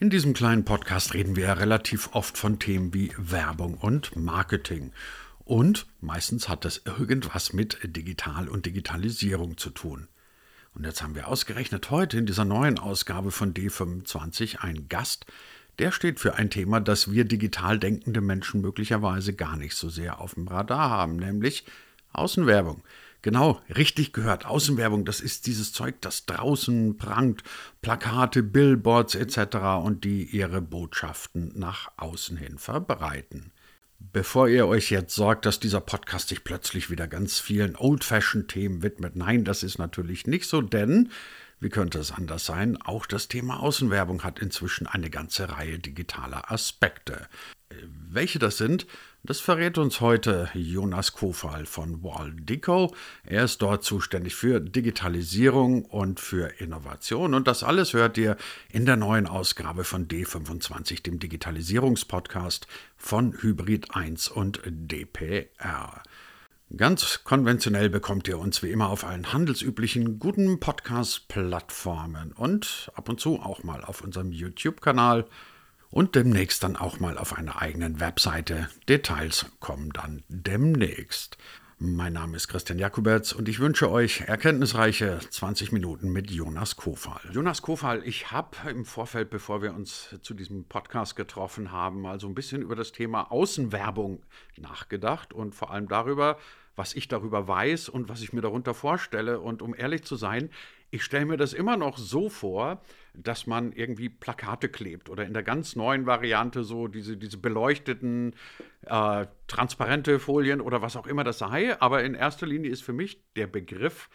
[0.00, 4.92] In diesem kleinen Podcast reden wir ja relativ oft von Themen wie Werbung und Marketing.
[5.44, 10.06] Und meistens hat das irgendwas mit Digital und Digitalisierung zu tun.
[10.72, 15.26] Und jetzt haben wir ausgerechnet heute in dieser neuen Ausgabe von D25 einen Gast,
[15.80, 20.20] der steht für ein Thema, das wir digital denkende Menschen möglicherweise gar nicht so sehr
[20.20, 21.64] auf dem Radar haben, nämlich
[22.12, 22.84] Außenwerbung.
[23.22, 24.46] Genau, richtig gehört.
[24.46, 27.42] Außenwerbung, das ist dieses Zeug, das draußen prangt.
[27.82, 29.56] Plakate, Billboards etc.
[29.82, 33.52] und die ihre Botschaften nach außen hin verbreiten.
[33.98, 39.16] Bevor ihr euch jetzt sorgt, dass dieser Podcast sich plötzlich wieder ganz vielen Old-Fashioned-Themen widmet,
[39.16, 41.10] nein, das ist natürlich nicht so, denn,
[41.60, 46.50] wie könnte es anders sein, auch das Thema Außenwerbung hat inzwischen eine ganze Reihe digitaler
[46.50, 47.28] Aspekte.
[48.10, 48.86] Welche das sind,
[49.24, 52.94] das verrät uns heute Jonas Kofal von Waldico.
[53.24, 57.34] Er ist dort zuständig für Digitalisierung und für Innovation.
[57.34, 58.36] Und das alles hört ihr
[58.72, 66.02] in der neuen Ausgabe von D25, dem Digitalisierungspodcast von Hybrid 1 und DPR.
[66.76, 73.18] Ganz konventionell bekommt ihr uns wie immer auf allen handelsüblichen guten Podcast-Plattformen und ab und
[73.18, 75.24] zu auch mal auf unserem YouTube-Kanal
[75.90, 78.68] und demnächst dann auch mal auf einer eigenen Webseite.
[78.86, 81.38] Details kommen dann demnächst.
[81.80, 87.20] Mein Name ist Christian Jakuberts und ich wünsche euch erkenntnisreiche 20 Minuten mit Jonas Kofal.
[87.30, 92.18] Jonas Kofal, ich habe im Vorfeld, bevor wir uns zu diesem Podcast getroffen haben, mal
[92.18, 94.24] so ein bisschen über das Thema Außenwerbung
[94.56, 96.36] nachgedacht und vor allem darüber,
[96.74, 99.38] was ich darüber weiß und was ich mir darunter vorstelle.
[99.38, 100.50] Und um ehrlich zu sein,
[100.90, 102.82] ich stelle mir das immer noch so vor,
[103.22, 108.34] dass man irgendwie Plakate klebt oder in der ganz neuen Variante so diese, diese beleuchteten,
[108.82, 111.80] äh, transparente Folien oder was auch immer das sei.
[111.80, 114.08] Aber in erster Linie ist für mich der Begriff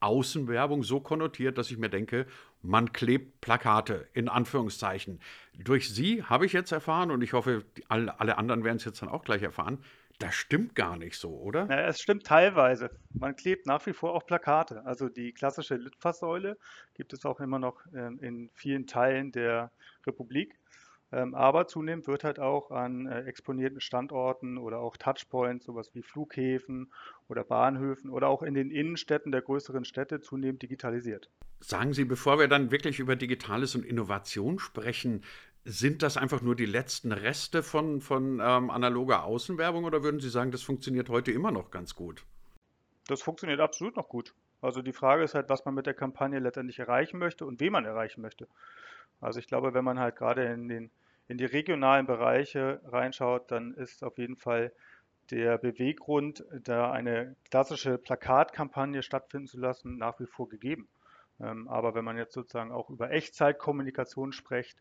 [0.00, 2.26] Außenwerbung so konnotiert, dass ich mir denke,
[2.62, 5.20] man klebt Plakate in Anführungszeichen.
[5.56, 9.02] Durch Sie habe ich jetzt erfahren und ich hoffe, alle, alle anderen werden es jetzt
[9.02, 9.78] dann auch gleich erfahren,
[10.18, 11.66] das stimmt gar nicht so, oder?
[11.70, 12.90] Ja, es stimmt teilweise.
[13.12, 14.84] Man klebt nach wie vor auch Plakate.
[14.84, 16.58] Also die klassische Litfaßsäule
[16.94, 19.70] gibt es auch immer noch ähm, in vielen Teilen der
[20.06, 20.58] Republik.
[21.10, 26.02] Ähm, aber zunehmend wird halt auch an äh, exponierten Standorten oder auch Touchpoints, sowas wie
[26.02, 26.92] Flughäfen
[27.28, 31.30] oder Bahnhöfen oder auch in den Innenstädten der größeren Städte zunehmend digitalisiert.
[31.60, 35.22] Sagen Sie, bevor wir dann wirklich über Digitales und Innovation sprechen,
[35.68, 40.30] sind das einfach nur die letzten Reste von, von ähm, analoger Außenwerbung oder würden Sie
[40.30, 42.24] sagen, das funktioniert heute immer noch ganz gut?
[43.06, 44.34] Das funktioniert absolut noch gut.
[44.62, 47.72] Also die Frage ist halt, was man mit der Kampagne letztendlich erreichen möchte und wen
[47.72, 48.48] man erreichen möchte.
[49.20, 50.90] Also ich glaube, wenn man halt gerade in, den,
[51.28, 54.72] in die regionalen Bereiche reinschaut, dann ist auf jeden Fall
[55.30, 60.88] der Beweggrund, da eine klassische Plakatkampagne stattfinden zu lassen, nach wie vor gegeben.
[61.40, 64.78] Ähm, aber wenn man jetzt sozusagen auch über Echtzeitkommunikation spricht,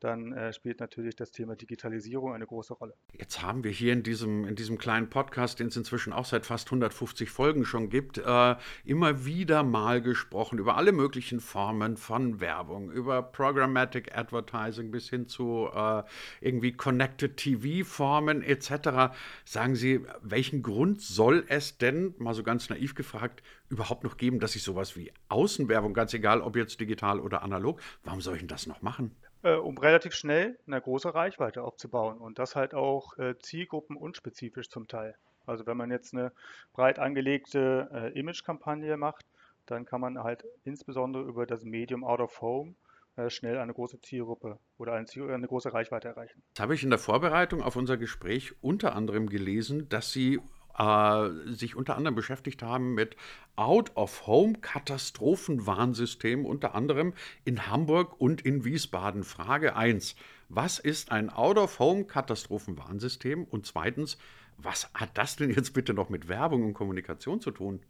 [0.00, 2.94] dann äh, spielt natürlich das Thema Digitalisierung eine große Rolle.
[3.12, 6.46] Jetzt haben wir hier in diesem, in diesem kleinen Podcast, den es inzwischen auch seit
[6.46, 12.40] fast 150 Folgen schon gibt, äh, immer wieder mal gesprochen über alle möglichen Formen von
[12.40, 16.02] Werbung, über Programmatic Advertising bis hin zu äh,
[16.40, 19.14] irgendwie Connected TV-Formen etc.
[19.44, 24.40] Sagen Sie, welchen Grund soll es denn, mal so ganz naiv gefragt, überhaupt noch geben,
[24.40, 28.40] dass ich sowas wie Außenwerbung, ganz egal ob jetzt digital oder analog, warum soll ich
[28.40, 29.14] denn das noch machen?
[29.42, 34.88] Äh, um relativ schnell eine große Reichweite aufzubauen und das halt auch äh, zielgruppenunspezifisch zum
[34.88, 35.14] Teil.
[35.46, 36.32] Also wenn man jetzt eine
[36.72, 39.26] breit angelegte äh, Image-Kampagne macht,
[39.66, 42.74] dann kann man halt insbesondere über das Medium Out of Home
[43.16, 46.42] äh, schnell eine große Zielgruppe oder eine, Ziel eine große Reichweite erreichen.
[46.54, 50.40] Das habe ich in der Vorbereitung auf unser Gespräch unter anderem gelesen, dass Sie
[50.78, 53.16] äh, sich unter anderem beschäftigt haben mit
[53.56, 57.12] Out-of-Home-Katastrophenwarnsystemen, unter anderem
[57.44, 59.24] in Hamburg und in Wiesbaden.
[59.24, 60.16] Frage 1.
[60.48, 63.44] Was ist ein Out-of-Home-Katastrophenwarnsystem?
[63.44, 64.18] Und zweitens,
[64.56, 67.80] was hat das denn jetzt bitte noch mit Werbung und Kommunikation zu tun?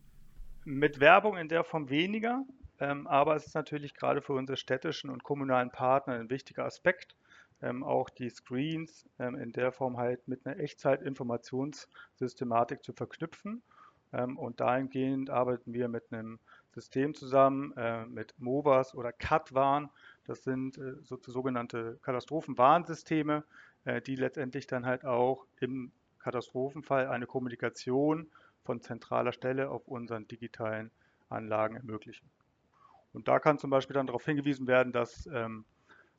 [0.64, 2.44] Mit Werbung in der Form weniger,
[2.78, 7.14] ähm, aber es ist natürlich gerade für unsere städtischen und kommunalen Partner ein wichtiger Aspekt
[7.62, 13.62] ähm, auch die Screens ähm, in der Form halt mit einer Echtzeit-Informationssystematik zu verknüpfen.
[14.12, 16.38] Ähm, und dahingehend arbeiten wir mit einem
[16.72, 19.90] System zusammen, äh, mit MOVAS oder CAT-Warn.
[20.24, 23.44] Das sind äh, so, sogenannte Katastrophenwarnsysteme,
[23.84, 28.30] äh, die letztendlich dann halt auch im Katastrophenfall eine Kommunikation
[28.64, 30.90] von zentraler Stelle auf unseren digitalen
[31.28, 32.28] Anlagen ermöglichen.
[33.12, 35.64] Und da kann zum Beispiel dann darauf hingewiesen werden, dass ähm,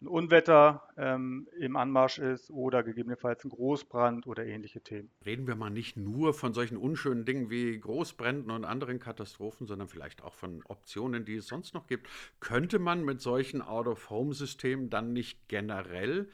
[0.01, 5.11] ein Unwetter ähm, im Anmarsch ist oder gegebenenfalls ein Großbrand oder ähnliche Themen.
[5.25, 9.87] Reden wir mal nicht nur von solchen unschönen Dingen wie Großbränden und anderen Katastrophen, sondern
[9.87, 12.07] vielleicht auch von Optionen, die es sonst noch gibt.
[12.39, 16.29] Könnte man mit solchen Out-of-Home-Systemen dann nicht generell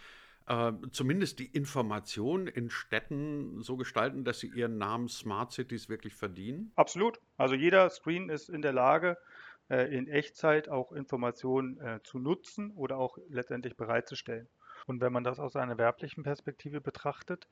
[0.47, 6.15] äh, zumindest die Information in Städten so gestalten, dass sie ihren Namen Smart Cities wirklich
[6.15, 6.71] verdienen?
[6.75, 7.19] Absolut.
[7.35, 9.17] Also jeder Screen ist in der Lage,
[9.75, 14.47] in Echtzeit auch Informationen äh, zu nutzen oder auch letztendlich bereitzustellen.
[14.85, 17.47] Und wenn man das aus einer werblichen Perspektive betrachtet,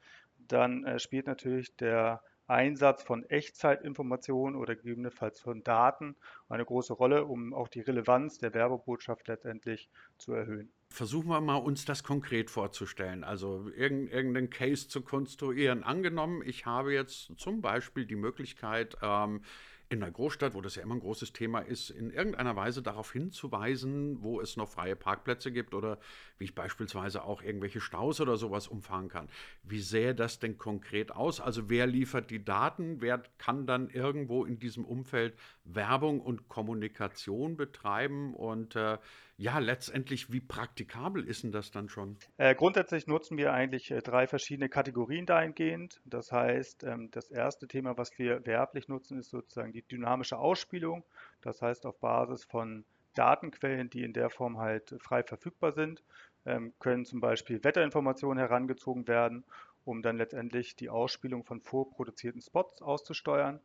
[0.48, 6.16] dann äh, spielt natürlich der Einsatz von Echtzeitinformationen oder gegebenenfalls von Daten
[6.48, 10.72] eine große Rolle, um auch die Relevanz der Werbebotschaft letztendlich zu erhöhen.
[10.90, 13.24] Versuchen wir mal, uns das konkret vorzustellen.
[13.24, 15.84] Also irgendeinen Case zu konstruieren.
[15.84, 19.42] Angenommen, ich habe jetzt zum Beispiel die Möglichkeit, ähm,
[19.90, 23.12] in einer Großstadt, wo das ja immer ein großes Thema ist, in irgendeiner Weise darauf
[23.12, 26.00] hinzuweisen, wo es noch freie Parkplätze gibt oder
[26.38, 29.30] wie ich beispielsweise auch irgendwelche Staus oder sowas umfahren kann.
[29.64, 31.40] Wie sähe das denn konkret aus?
[31.40, 33.02] Also wer liefert die Daten?
[33.02, 38.34] Wer kann dann irgendwo in diesem Umfeld Werbung und Kommunikation betreiben?
[38.34, 38.98] Und äh,
[39.38, 42.18] ja, letztendlich, wie praktikabel ist denn das dann schon?
[42.38, 46.00] Äh, grundsätzlich nutzen wir eigentlich äh, drei verschiedene Kategorien dahingehend.
[46.06, 51.04] Das heißt, ähm, das erste Thema, was wir werblich nutzen, ist sozusagen die dynamische Ausspielung.
[51.42, 56.02] Das heißt, auf Basis von Datenquellen, die in der Form halt frei verfügbar sind,
[56.46, 59.44] ähm, können zum Beispiel Wetterinformationen herangezogen werden,
[59.84, 63.60] um dann letztendlich die Ausspielung von vorproduzierten Spots auszusteuern.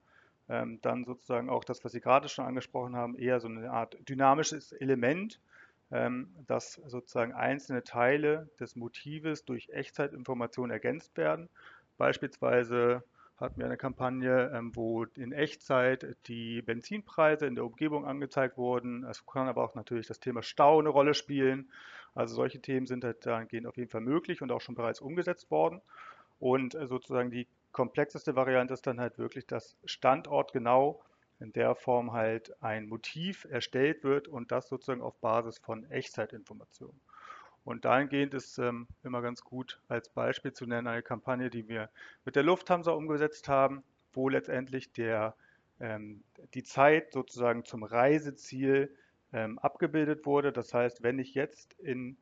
[0.49, 3.97] Ähm, dann sozusagen auch das, was Sie gerade schon angesprochen haben, eher so eine Art
[4.09, 5.41] dynamisches Element,
[5.91, 11.49] dass sozusagen einzelne Teile des Motives durch Echtzeitinformationen ergänzt werden.
[11.99, 13.03] Beispielsweise
[13.41, 19.05] hatten wir eine Kampagne, ähm, wo in Echtzeit die Benzinpreise in der Umgebung angezeigt wurden.
[19.05, 21.71] Es kann aber auch natürlich das Thema Stau eine Rolle spielen.
[22.15, 25.51] Also solche Themen sind halt dahingehend auf jeden Fall möglich und auch schon bereits umgesetzt
[25.51, 25.81] worden.
[26.39, 31.03] Und äh, sozusagen die komplexeste Variante ist dann halt wirklich, dass standortgenau
[31.41, 37.01] in der Form halt ein Motiv erstellt wird und das sozusagen auf Basis von Echtzeitinformationen.
[37.65, 41.91] Und dahingehend ist ähm, immer ganz gut als Beispiel zu nennen eine Kampagne, die wir
[42.25, 43.83] mit der Lufthansa umgesetzt haben,
[44.13, 45.35] wo letztendlich der,
[45.79, 46.23] ähm,
[46.55, 48.95] die Zeit sozusagen zum Reiseziel
[49.33, 50.53] ähm, abgebildet wurde.
[50.53, 52.17] Das heißt, wenn ich jetzt in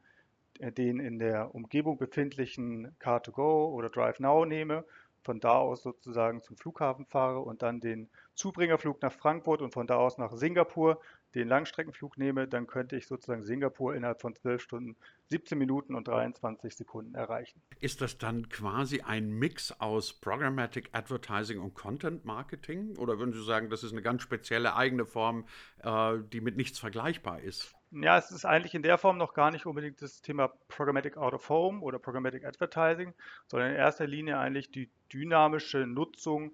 [0.59, 4.85] äh, den in der Umgebung befindlichen Car2Go oder DriveNow nehme
[5.29, 9.87] von da aus sozusagen zum Flughafen fahre und dann den Zubringerflug nach Frankfurt und von
[9.87, 11.03] da aus nach Singapur
[11.35, 14.97] den Langstreckenflug nehme, dann könnte ich sozusagen Singapur innerhalb von 12 Stunden,
[15.27, 17.61] 17 Minuten und 23 Sekunden erreichen.
[17.79, 22.97] Ist das dann quasi ein Mix aus Programmatic Advertising und Content Marketing?
[22.97, 25.45] Oder würden Sie sagen, das ist eine ganz spezielle eigene Form,
[25.83, 27.75] äh, die mit nichts vergleichbar ist?
[27.91, 31.33] Ja, es ist eigentlich in der Form noch gar nicht unbedingt das Thema Programmatic Out
[31.33, 33.15] of Home oder Programmatic Advertising,
[33.47, 36.53] sondern in erster Linie eigentlich die dynamische Nutzung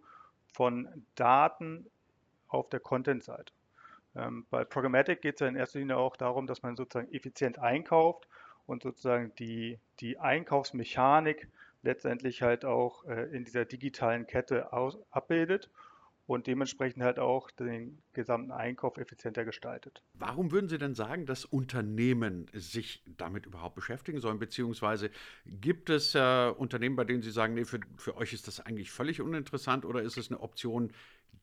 [0.52, 1.90] von Daten
[2.46, 3.52] auf der Content-Seite.
[4.14, 7.58] Ähm, bei Programmatic geht es ja in erster Linie auch darum, dass man sozusagen effizient
[7.58, 8.28] einkauft
[8.66, 11.48] und sozusagen die, die Einkaufsmechanik
[11.82, 15.68] letztendlich halt auch äh, in dieser digitalen Kette aus, abbildet
[16.26, 20.02] und dementsprechend halt auch den gesamten Einkauf effizienter gestaltet.
[20.14, 24.38] Warum würden Sie denn sagen, dass Unternehmen sich damit überhaupt beschäftigen sollen?
[24.38, 25.10] Beziehungsweise
[25.44, 28.90] gibt es äh, Unternehmen, bei denen Sie sagen, nee, für, für euch ist das eigentlich
[28.90, 30.92] völlig uninteressant oder ist es eine Option,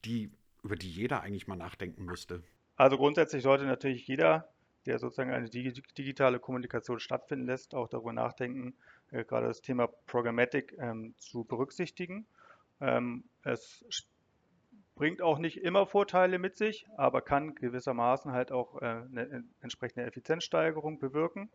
[0.03, 0.31] die,
[0.63, 2.41] über die jeder eigentlich mal nachdenken müsste?
[2.75, 4.49] Also grundsätzlich sollte natürlich jeder,
[4.87, 8.73] der sozusagen eine digitale Kommunikation stattfinden lässt, auch darüber nachdenken,
[9.11, 12.25] äh, gerade das Thema Programmatic ähm, zu berücksichtigen.
[12.79, 13.85] Ähm, es
[15.01, 20.05] bringt auch nicht immer Vorteile mit sich, aber kann gewissermaßen halt auch äh, eine entsprechende
[20.05, 21.49] Effizienzsteigerung bewirken.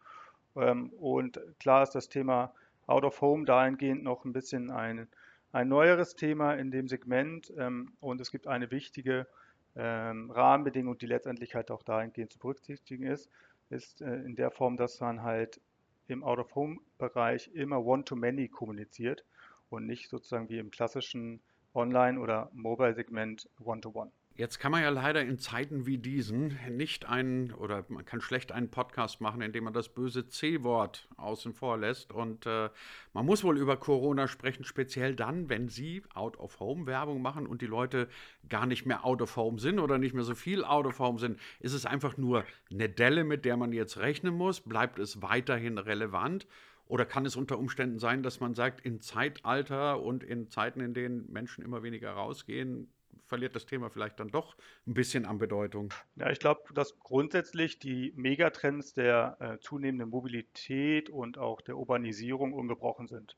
[0.56, 2.52] Ähm, und klar ist das Thema
[2.88, 5.06] Out of Home dahingehend noch ein bisschen ein,
[5.52, 9.28] ein neueres Thema in dem Segment ähm, und es gibt eine wichtige
[9.76, 13.30] ähm, Rahmenbedingung, die letztendlich halt auch dahingehend zu berücksichtigen ist,
[13.70, 15.60] ist äh, in der Form, dass man halt
[16.08, 19.24] im Out-of-Home-Bereich immer One-to-Many kommuniziert
[19.70, 21.40] und nicht sozusagen wie im klassischen
[21.76, 24.10] Online- oder Mobile-Segment One-to-One.
[24.38, 28.52] Jetzt kann man ja leider in Zeiten wie diesen nicht einen oder man kann schlecht
[28.52, 32.12] einen Podcast machen, in dem man das böse C-Wort außen vor lässt.
[32.12, 32.68] Und äh,
[33.14, 38.08] man muss wohl über Corona sprechen, speziell dann, wenn Sie Out-of-Home-Werbung machen und die Leute
[38.50, 41.40] gar nicht mehr Out-of-Home sind oder nicht mehr so viel Out-of-Home sind.
[41.60, 44.60] Ist es einfach nur eine Delle, mit der man jetzt rechnen muss?
[44.60, 46.46] Bleibt es weiterhin relevant?
[46.88, 50.94] Oder kann es unter Umständen sein, dass man sagt, in Zeitalter und in Zeiten, in
[50.94, 52.88] denen Menschen immer weniger rausgehen,
[53.26, 55.92] verliert das Thema vielleicht dann doch ein bisschen an Bedeutung?
[56.14, 62.52] Ja, ich glaube, dass grundsätzlich die Megatrends der äh, zunehmenden Mobilität und auch der Urbanisierung
[62.52, 63.36] ungebrochen sind.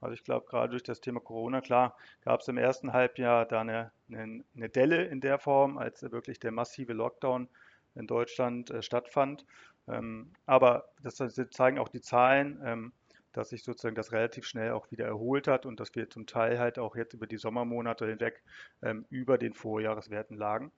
[0.00, 3.62] Also ich glaube, gerade durch das Thema Corona, klar, gab es im ersten Halbjahr da
[3.62, 7.48] eine, eine, eine, Delle in der Form, als wirklich der massive Lockdown
[7.94, 9.46] in Deutschland äh, stattfand.
[9.88, 11.16] Ähm, aber das,
[11.50, 12.92] zeigen auch die Zahlen, ähm,
[13.32, 16.58] dass sich sozusagen das relativ schnell auch wieder erholt hat und dass wir zum Teil
[16.58, 18.42] halt auch jetzt über die Sommermonate hinweg
[18.82, 20.72] ähm, über den Vorjahreswerten lagen.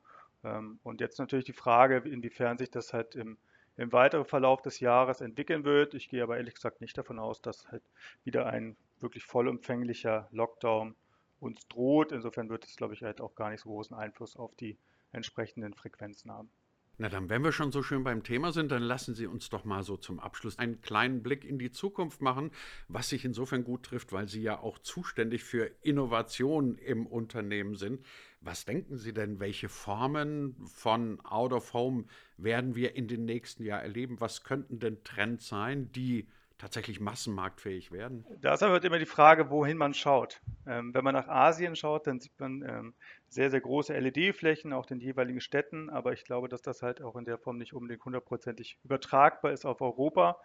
[0.85, 3.37] Und jetzt natürlich die Frage, inwiefern sich das halt im,
[3.77, 5.95] im weiteren Verlauf des Jahres entwickeln wird.
[5.95, 7.83] Ich gehe aber ehrlich gesagt nicht davon aus, dass halt
[8.23, 10.95] wieder ein wirklich vollumfänglicher Lockdown
[11.41, 12.13] uns droht.
[12.13, 14.79] Insofern wird es, glaube ich, halt auch gar nicht so großen Einfluss auf die
[15.11, 16.51] entsprechenden Frequenzen haben.
[16.99, 19.65] Na dann, wenn wir schon so schön beim Thema sind, dann lassen Sie uns doch
[19.65, 22.51] mal so zum Abschluss einen kleinen Blick in die Zukunft machen,
[22.89, 28.03] was sich insofern gut trifft, weil Sie ja auch zuständig für Innovation im Unternehmen sind.
[28.41, 32.05] Was denken Sie denn, welche Formen von Out of Home
[32.39, 34.21] werden wir in den nächsten Jahren erleben?
[34.21, 36.27] Was könnten denn Trends sein, die
[36.57, 38.25] tatsächlich massenmarktfähig werden?
[38.41, 40.41] Da ist aber immer die Frage, wohin man schaut.
[40.67, 42.95] Ähm, wenn man nach Asien schaut, dann sieht man ähm,
[43.29, 47.01] sehr, sehr große LED-Flächen, auch in den jeweiligen Städten, aber ich glaube, dass das halt
[47.03, 50.39] auch in der Form nicht unbedingt hundertprozentig übertragbar ist auf Europa.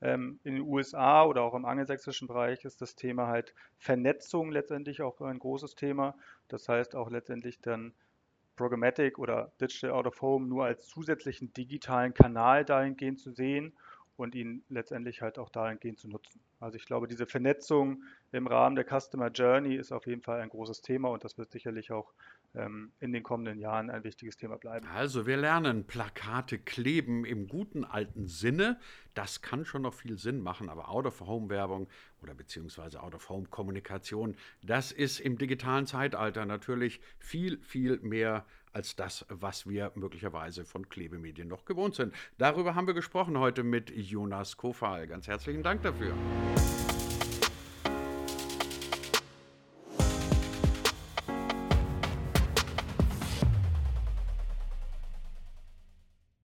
[0.00, 5.02] Ähm, in den USA oder auch im angelsächsischen Bereich ist das Thema halt Vernetzung letztendlich
[5.02, 6.14] auch ein großes Thema.
[6.48, 7.94] Das heißt auch letztendlich dann
[8.56, 13.72] Programmatic oder Digital Out of Home nur als zusätzlichen digitalen Kanal dahingehend zu sehen
[14.18, 16.40] und ihn letztendlich halt auch dahingehend zu nutzen.
[16.58, 20.48] Also ich glaube, diese Vernetzung im Rahmen der Customer Journey ist auf jeden Fall ein
[20.48, 22.12] großes Thema und das wird sicherlich auch
[22.56, 24.88] ähm, in den kommenden Jahren ein wichtiges Thema bleiben.
[24.88, 28.80] Also wir lernen Plakate kleben im guten alten Sinne.
[29.14, 31.88] Das kann schon noch viel Sinn machen, aber Out-of-Home-Werbung
[32.20, 38.44] oder beziehungsweise Out-of-Home-Kommunikation, das ist im digitalen Zeitalter natürlich viel, viel mehr
[38.78, 42.14] als das, was wir möglicherweise von Klebemedien noch gewohnt sind.
[42.38, 45.08] Darüber haben wir gesprochen heute mit Jonas Kofal.
[45.08, 46.14] Ganz herzlichen Dank dafür.